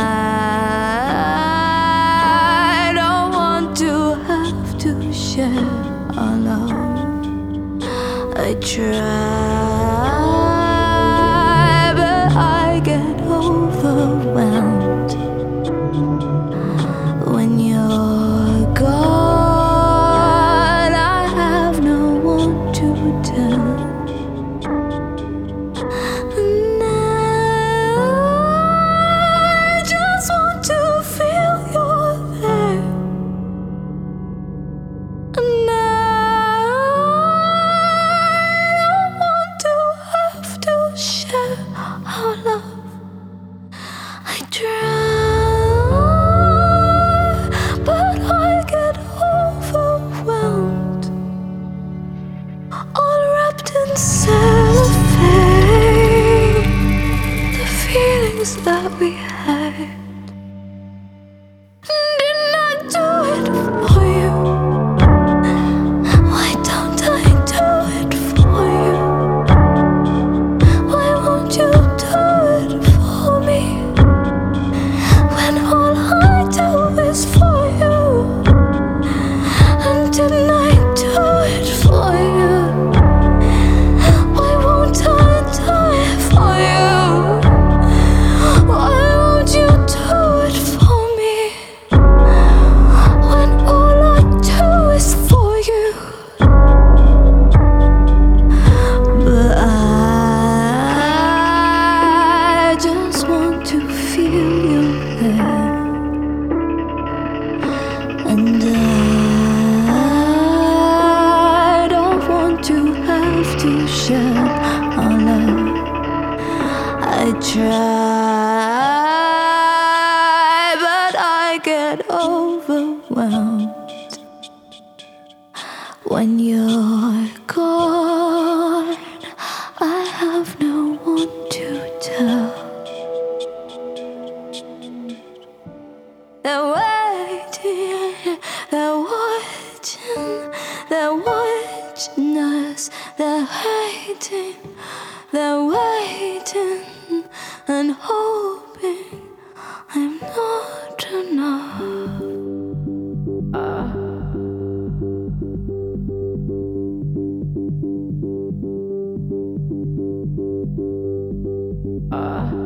啊。 162.11 162.60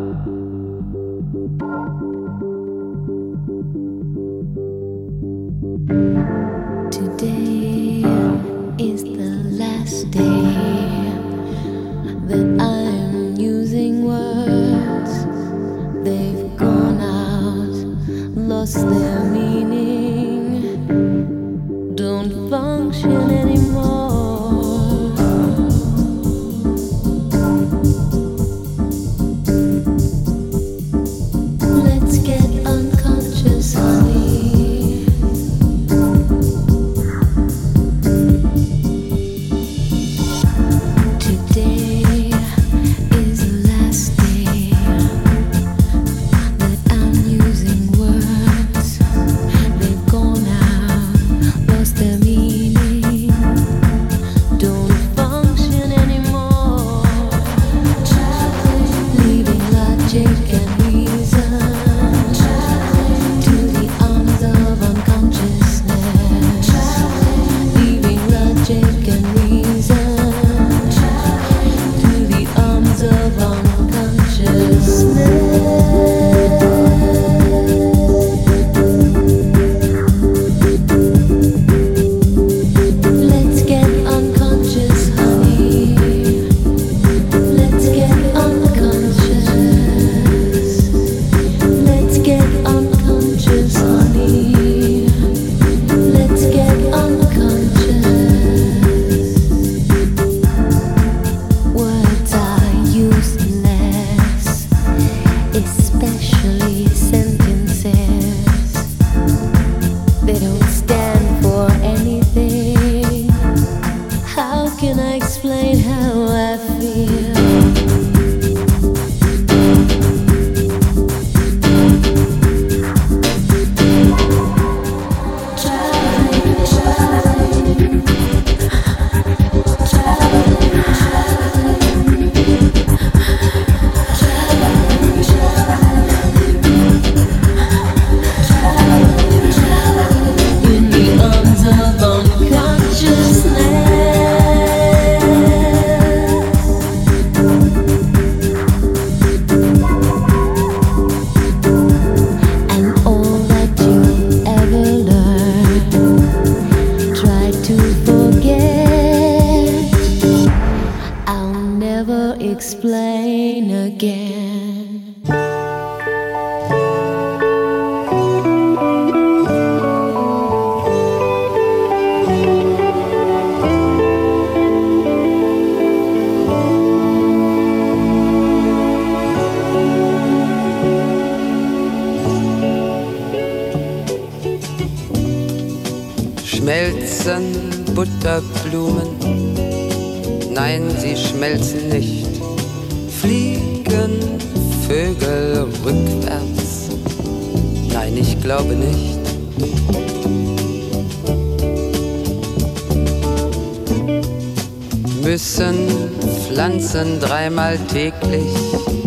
dreimal 207.19 207.77
täglich 207.91 208.55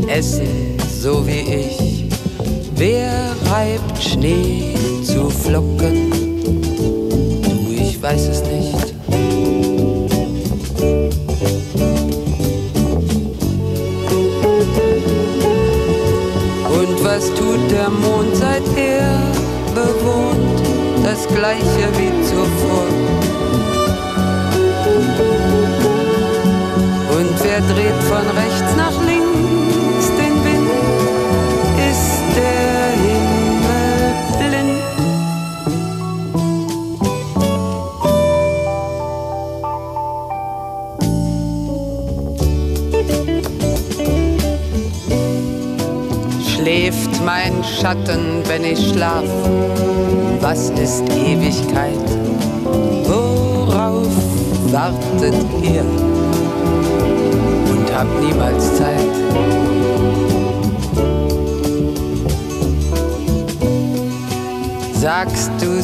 essen, 0.09 0.77
so 1.01 1.27
wie 1.27 1.41
ich. 1.41 2.05
Wer 2.75 3.35
reibt 3.51 4.03
Schnee 4.03 4.78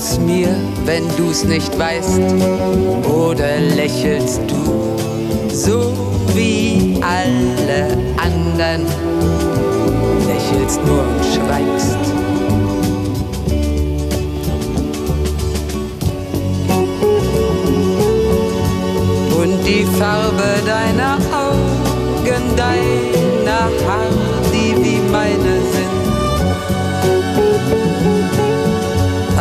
Du's 0.05 0.19
mir, 0.19 0.55
wenn 0.85 1.05
du's 1.17 1.45
nicht 1.45 1.79
weißt? 1.79 2.21
Oder 3.09 3.59
lächelst 3.75 4.43
du 4.47 4.99
so 5.51 5.95
wie 6.35 7.01
alle 7.01 7.97
anderen? 8.19 8.85
Lächelst 10.27 10.79
nur 10.85 11.01
und 11.01 11.25
schweigst. 11.25 11.97
Und 19.39 19.67
die 19.67 19.87
Farbe 19.99 20.61
deiner 20.67 21.17
Augen, 21.33 22.57
deiner 22.59 23.24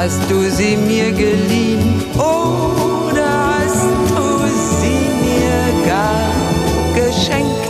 Hast 0.04 0.30
du 0.30 0.52
sie 0.52 0.76
mir 0.76 1.14
geliehen 1.14 2.04
oder 2.16 3.56
hast 3.56 3.88
du 4.10 4.26
sie 4.82 5.08
mir 5.24 5.62
gar 5.88 6.34
geschenkt? 6.94 7.70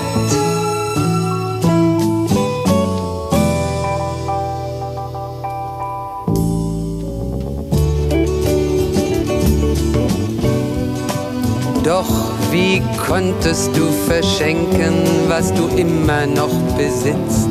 Doch 11.84 12.10
wie 12.50 12.82
konntest 13.08 13.78
du 13.78 13.92
verschenken, 14.08 15.04
was 15.28 15.54
du 15.54 15.68
immer 15.76 16.26
noch 16.26 16.56
besitzt? 16.76 17.50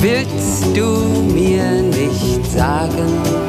Willst 0.00 0.66
du 0.76 0.86
mir 1.34 1.82
nicht 1.82 2.48
sagen, 2.52 3.47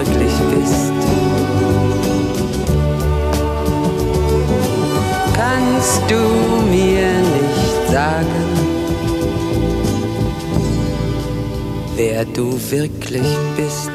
wirklich 0.00 0.32
bist? 0.50 0.92
Kannst 5.34 6.02
du 6.08 6.62
mir 6.70 7.10
nicht 7.36 7.92
sagen, 7.92 8.26
wer 11.96 12.24
du 12.24 12.58
wirklich 12.70 13.26
bist? 13.56 13.90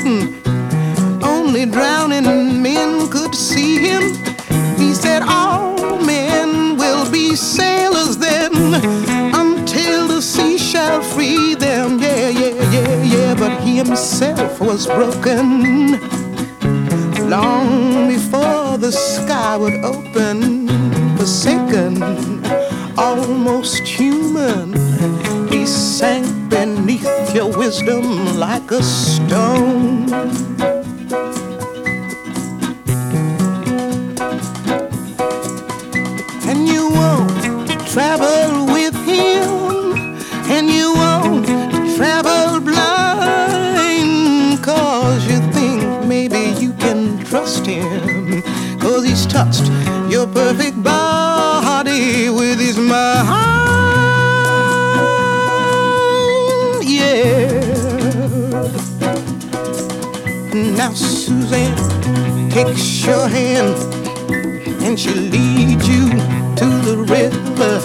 For 0.00 1.26
only 1.26 1.66
drowning 1.66 2.62
men 2.62 3.08
could 3.10 3.34
see 3.34 3.78
him, 3.78 4.02
he 4.76 4.94
said, 4.94 5.22
All 5.22 5.98
men 5.98 6.76
will 6.76 7.10
be 7.10 7.36
sailors 7.36 8.16
then 8.16 8.52
until 9.34 10.08
the 10.08 10.20
sea 10.22 10.56
shall 10.58 11.02
free 11.02 11.54
them. 11.54 11.98
Yeah, 11.98 12.28
yeah, 12.28 12.70
yeah, 12.70 13.02
yeah. 13.02 13.34
But 13.34 13.60
he 13.60 13.76
himself 13.76 14.60
was 14.60 14.86
broken 14.86 16.00
long 17.28 18.08
before 18.08 18.78
the 18.78 18.90
sky 18.92 19.56
would 19.56 19.84
open. 19.84 20.68
Forsaken, 21.16 22.02
almost 22.96 23.86
human, 23.86 24.72
wisdom 27.60 28.38
like 28.38 28.70
a 28.70 28.82
stone. 28.82 30.69
takes 62.64 63.06
your 63.06 63.26
hand 63.28 63.76
and 64.84 64.98
she 64.98 65.14
leads 65.14 65.88
you 65.88 66.10
to 66.60 66.66
the 66.88 66.96
river. 67.16 67.76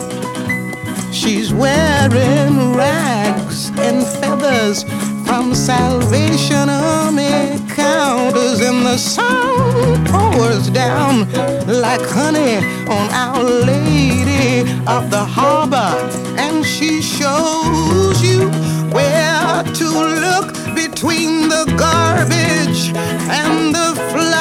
She's 1.14 1.54
wearing 1.54 2.74
rags 2.76 3.70
and 3.80 4.06
feathers 4.20 4.84
from 5.26 5.56
Salvation 5.56 6.70
Army 6.70 7.60
counters, 7.70 8.60
and 8.60 8.86
the 8.86 8.98
sun 8.98 10.06
pours 10.06 10.70
down 10.70 11.32
like 11.68 12.06
honey 12.18 12.58
on 12.96 13.06
Our 13.24 13.44
Lady 13.44 14.62
of 14.88 15.10
the 15.10 15.26
Harbor, 15.38 15.94
and 16.38 16.66
she 16.66 17.02
shows 17.02 18.22
you 18.22 18.50
where 18.92 19.64
to 19.80 19.88
look 20.26 20.54
between 20.76 21.48
the 21.48 21.64
garbage 21.78 22.92
and 23.30 23.74
the 23.74 23.96
flowers. 24.12 24.35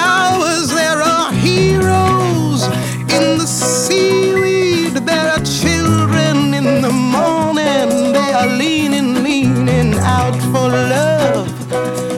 seaweed. 3.95 4.95
There 5.11 5.29
are 5.35 5.45
children 5.63 6.55
in 6.55 6.83
the 6.83 6.95
morning. 7.17 8.13
They 8.13 8.31
are 8.41 8.51
leaning, 8.63 9.23
leaning 9.23 9.95
out 10.19 10.39
for 10.53 10.69
love. 10.97 11.49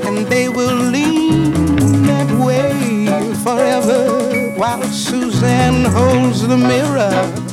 And 0.07 0.27
they 0.27 0.49
will 0.49 0.77
lean 0.97 1.53
that 2.11 2.31
way 2.47 2.73
forever 3.45 4.01
while 4.57 4.83
Suzanne 4.85 5.85
holds 5.85 6.47
the 6.47 6.57
mirror. 6.57 7.46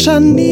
Shani. 0.00 0.49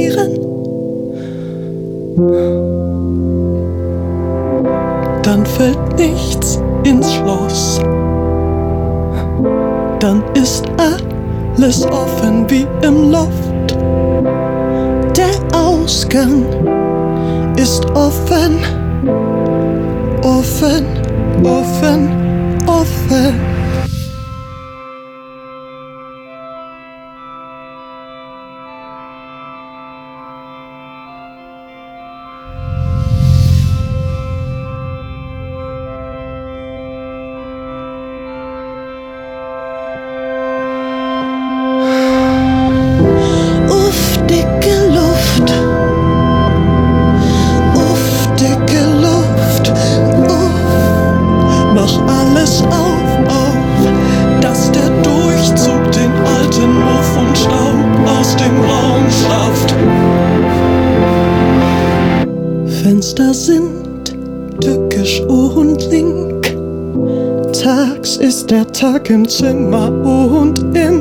Im 69.09 69.27
Zimmer 69.27 69.91
und 69.91 70.59
in 70.77 71.01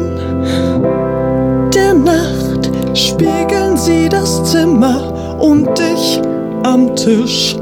der 1.75 1.93
Nacht 1.93 2.71
spiegeln 2.93 3.75
sie 3.75 4.07
das 4.07 4.49
Zimmer 4.49 5.37
und 5.41 5.67
dich 5.77 6.21
am 6.63 6.95
Tisch. 6.95 7.56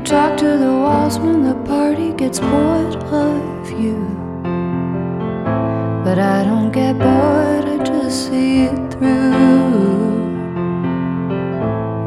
You 0.00 0.06
talk 0.06 0.38
to 0.38 0.56
the 0.56 0.72
walls 0.82 1.18
when 1.18 1.42
the 1.42 1.54
party 1.68 2.14
gets 2.14 2.40
bored 2.40 2.96
of 3.12 3.70
you. 3.70 3.98
But 6.02 6.18
I 6.18 6.42
don't 6.42 6.72
get 6.72 6.98
bored, 6.98 7.66
I 7.66 7.84
just 7.84 8.28
see 8.28 8.62
it 8.62 8.92
through. 8.92 10.24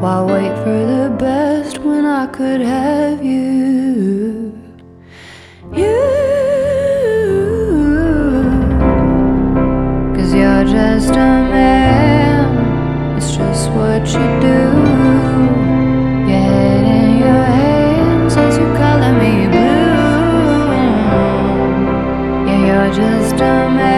Why 0.00 0.22
wait 0.24 0.56
for 0.64 0.80
the 0.94 1.14
best 1.16 1.78
when 1.78 2.04
I 2.04 2.26
could 2.26 2.62
have 2.62 3.24
you? 3.24 4.58
You, 5.72 5.94
cause 10.16 10.34
you're 10.34 10.64
just 10.64 11.10
a 11.10 11.32
man, 11.54 13.16
it's 13.16 13.36
just 13.36 13.70
what 13.70 14.04
you 14.08 14.40
do. 14.40 14.93
Just 22.94 23.34
a 23.34 23.68
man, 23.76 23.93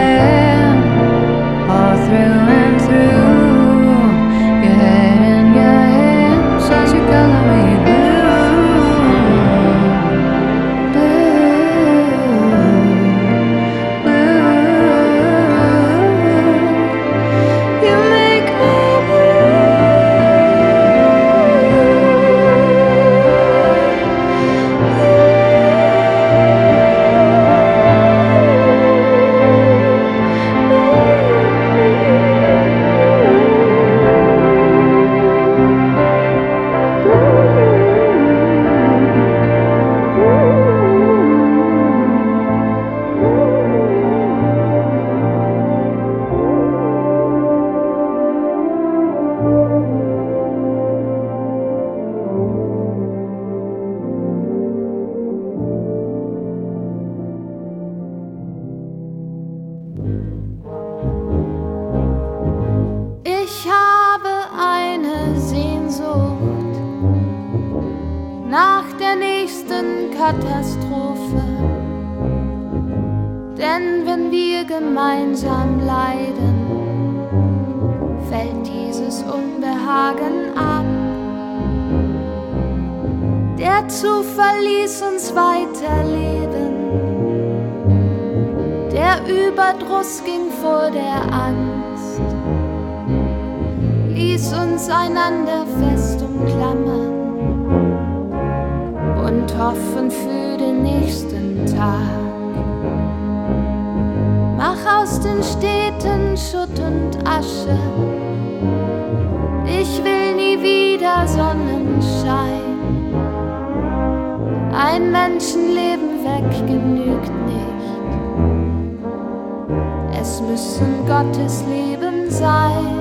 müssen 120.67 121.05
Gottes 121.07 121.63
Leben 121.69 122.29
sein. 122.29 122.97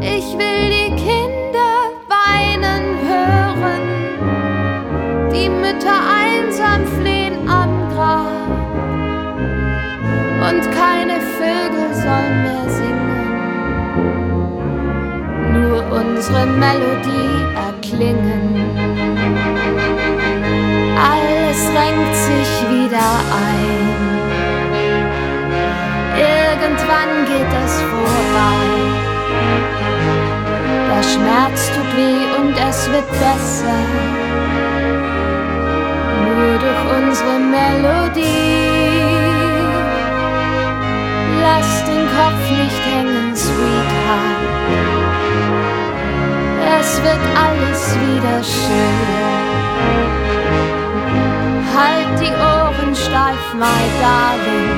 Ich 0.00 0.36
will 0.36 0.70
die 0.76 0.90
Kinder 0.96 1.92
weinen 2.08 2.98
hören, 3.06 3.84
die 5.32 5.48
Mütter 5.48 6.00
einsam 6.24 6.84
flehen 7.00 7.48
am 7.48 7.88
Grab. 7.94 8.48
Und 10.48 10.62
keine 10.72 11.20
Vögel 11.36 11.94
sollen 11.94 12.42
mehr 12.42 12.68
singen, 12.68 13.22
nur 15.52 15.80
unsere 16.00 16.46
Melodie 16.46 17.38
erklingen. 17.54 18.44
Alles 20.96 21.60
renkt 21.76 22.16
sich 22.16 22.50
wieder 22.70 23.08
ein. 23.46 24.07
Geht 27.50 27.64
es 27.64 27.74
vorbei. 27.82 28.64
Der 30.90 31.02
Schmerz 31.02 31.70
tut 31.74 31.96
weh 31.96 32.22
und 32.40 32.54
es 32.68 32.90
wird 32.90 33.08
besser. 33.10 33.80
Nur 36.24 36.58
durch 36.58 36.82
unsere 36.98 37.38
Melodie. 37.38 38.68
Lass 41.40 41.84
den 41.84 42.04
Kopf 42.16 42.42
nicht 42.50 42.82
hängen, 42.92 43.36
Sweetheart. 43.36 44.48
Es 46.80 47.02
wird 47.02 47.24
alles 47.36 47.96
wieder 48.00 48.42
schön. 48.42 50.17
Halt 51.78 52.20
die 52.20 52.32
Ohren 52.32 52.92
steif, 52.96 53.54
my 53.54 53.82
darling, 54.02 54.70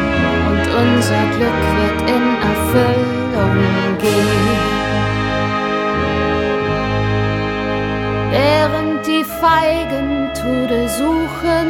und 0.50 0.64
unser 0.82 1.22
Glück 1.34 1.60
wird 1.78 1.98
in 2.10 2.26
Erfüllung 2.50 3.58
gehen. 3.98 4.60
Während 8.30 9.06
die 9.06 9.24
Feigen 9.24 10.30
Tode 10.34 10.88
suchen, 10.90 11.68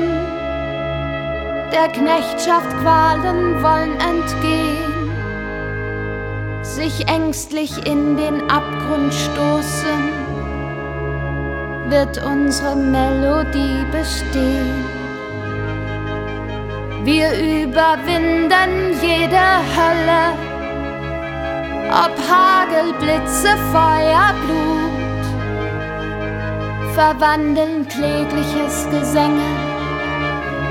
der 1.72 1.88
Knechtschaft 1.92 2.70
Qualen 2.82 3.62
wollen 3.62 3.96
entgehen, 4.00 5.12
sich 6.62 7.06
ängstlich 7.06 7.86
in 7.86 8.16
den 8.16 8.50
Abgrund 8.50 9.14
stoßen, 9.14 10.10
wird 11.88 12.20
unsere 12.24 12.74
Melodie 12.74 13.84
bestehen. 13.92 14.99
Wir 17.12 17.32
überwinden 17.32 18.72
jede 19.02 19.46
Hölle, 19.74 20.22
ob 21.88 22.14
Hagel, 22.30 22.92
Blitze, 23.00 23.48
Feuer, 23.72 24.32
Blut, 24.46 25.24
verwandeln 26.94 27.88
klägliches 27.88 28.86
Gesänge 28.92 29.50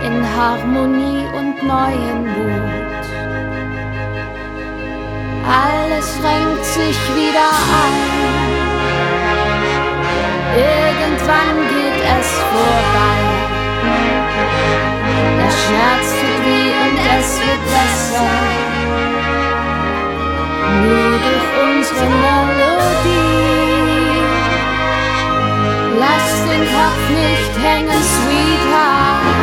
in 0.06 0.26
Harmonie 0.38 1.28
und 1.38 1.62
neuen 1.62 2.22
Mut. 2.28 3.06
Alles 5.46 6.08
renkt 6.24 6.64
sich 6.64 6.98
wieder 7.18 7.50
ein. 7.84 8.00
Irgendwann 10.56 11.58
geht 11.68 12.02
es 12.18 12.30
vorbei. 12.54 13.20
Der 15.38 15.52
Schmerz 15.52 16.19
weh 16.50 16.72
und 16.86 16.98
es 17.18 17.30
wird 17.46 17.64
besser. 17.76 18.32
Nur 20.84 21.14
durch 21.26 21.48
unsere 21.66 22.08
Melodie. 22.24 23.50
Lass 26.04 26.30
den 26.50 26.64
Kopf 26.76 27.04
nicht 27.24 27.54
hängen, 27.66 28.02
Sweetheart. 28.14 29.40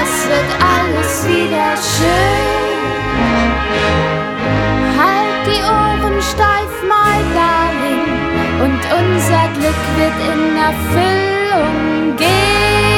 Es 0.00 0.12
wird 0.30 0.50
alles 0.76 1.12
wieder 1.32 1.70
schön. 1.92 2.68
Halt 5.00 5.40
die 5.48 5.62
Ohren 5.78 6.18
steif, 6.30 6.72
my 6.92 7.16
darling, 7.38 8.06
und 8.64 8.80
unser 9.00 9.44
Glück 9.56 9.82
wird 9.98 10.18
in 10.32 10.42
Erfüllung 10.68 12.16
gehen. 12.16 12.97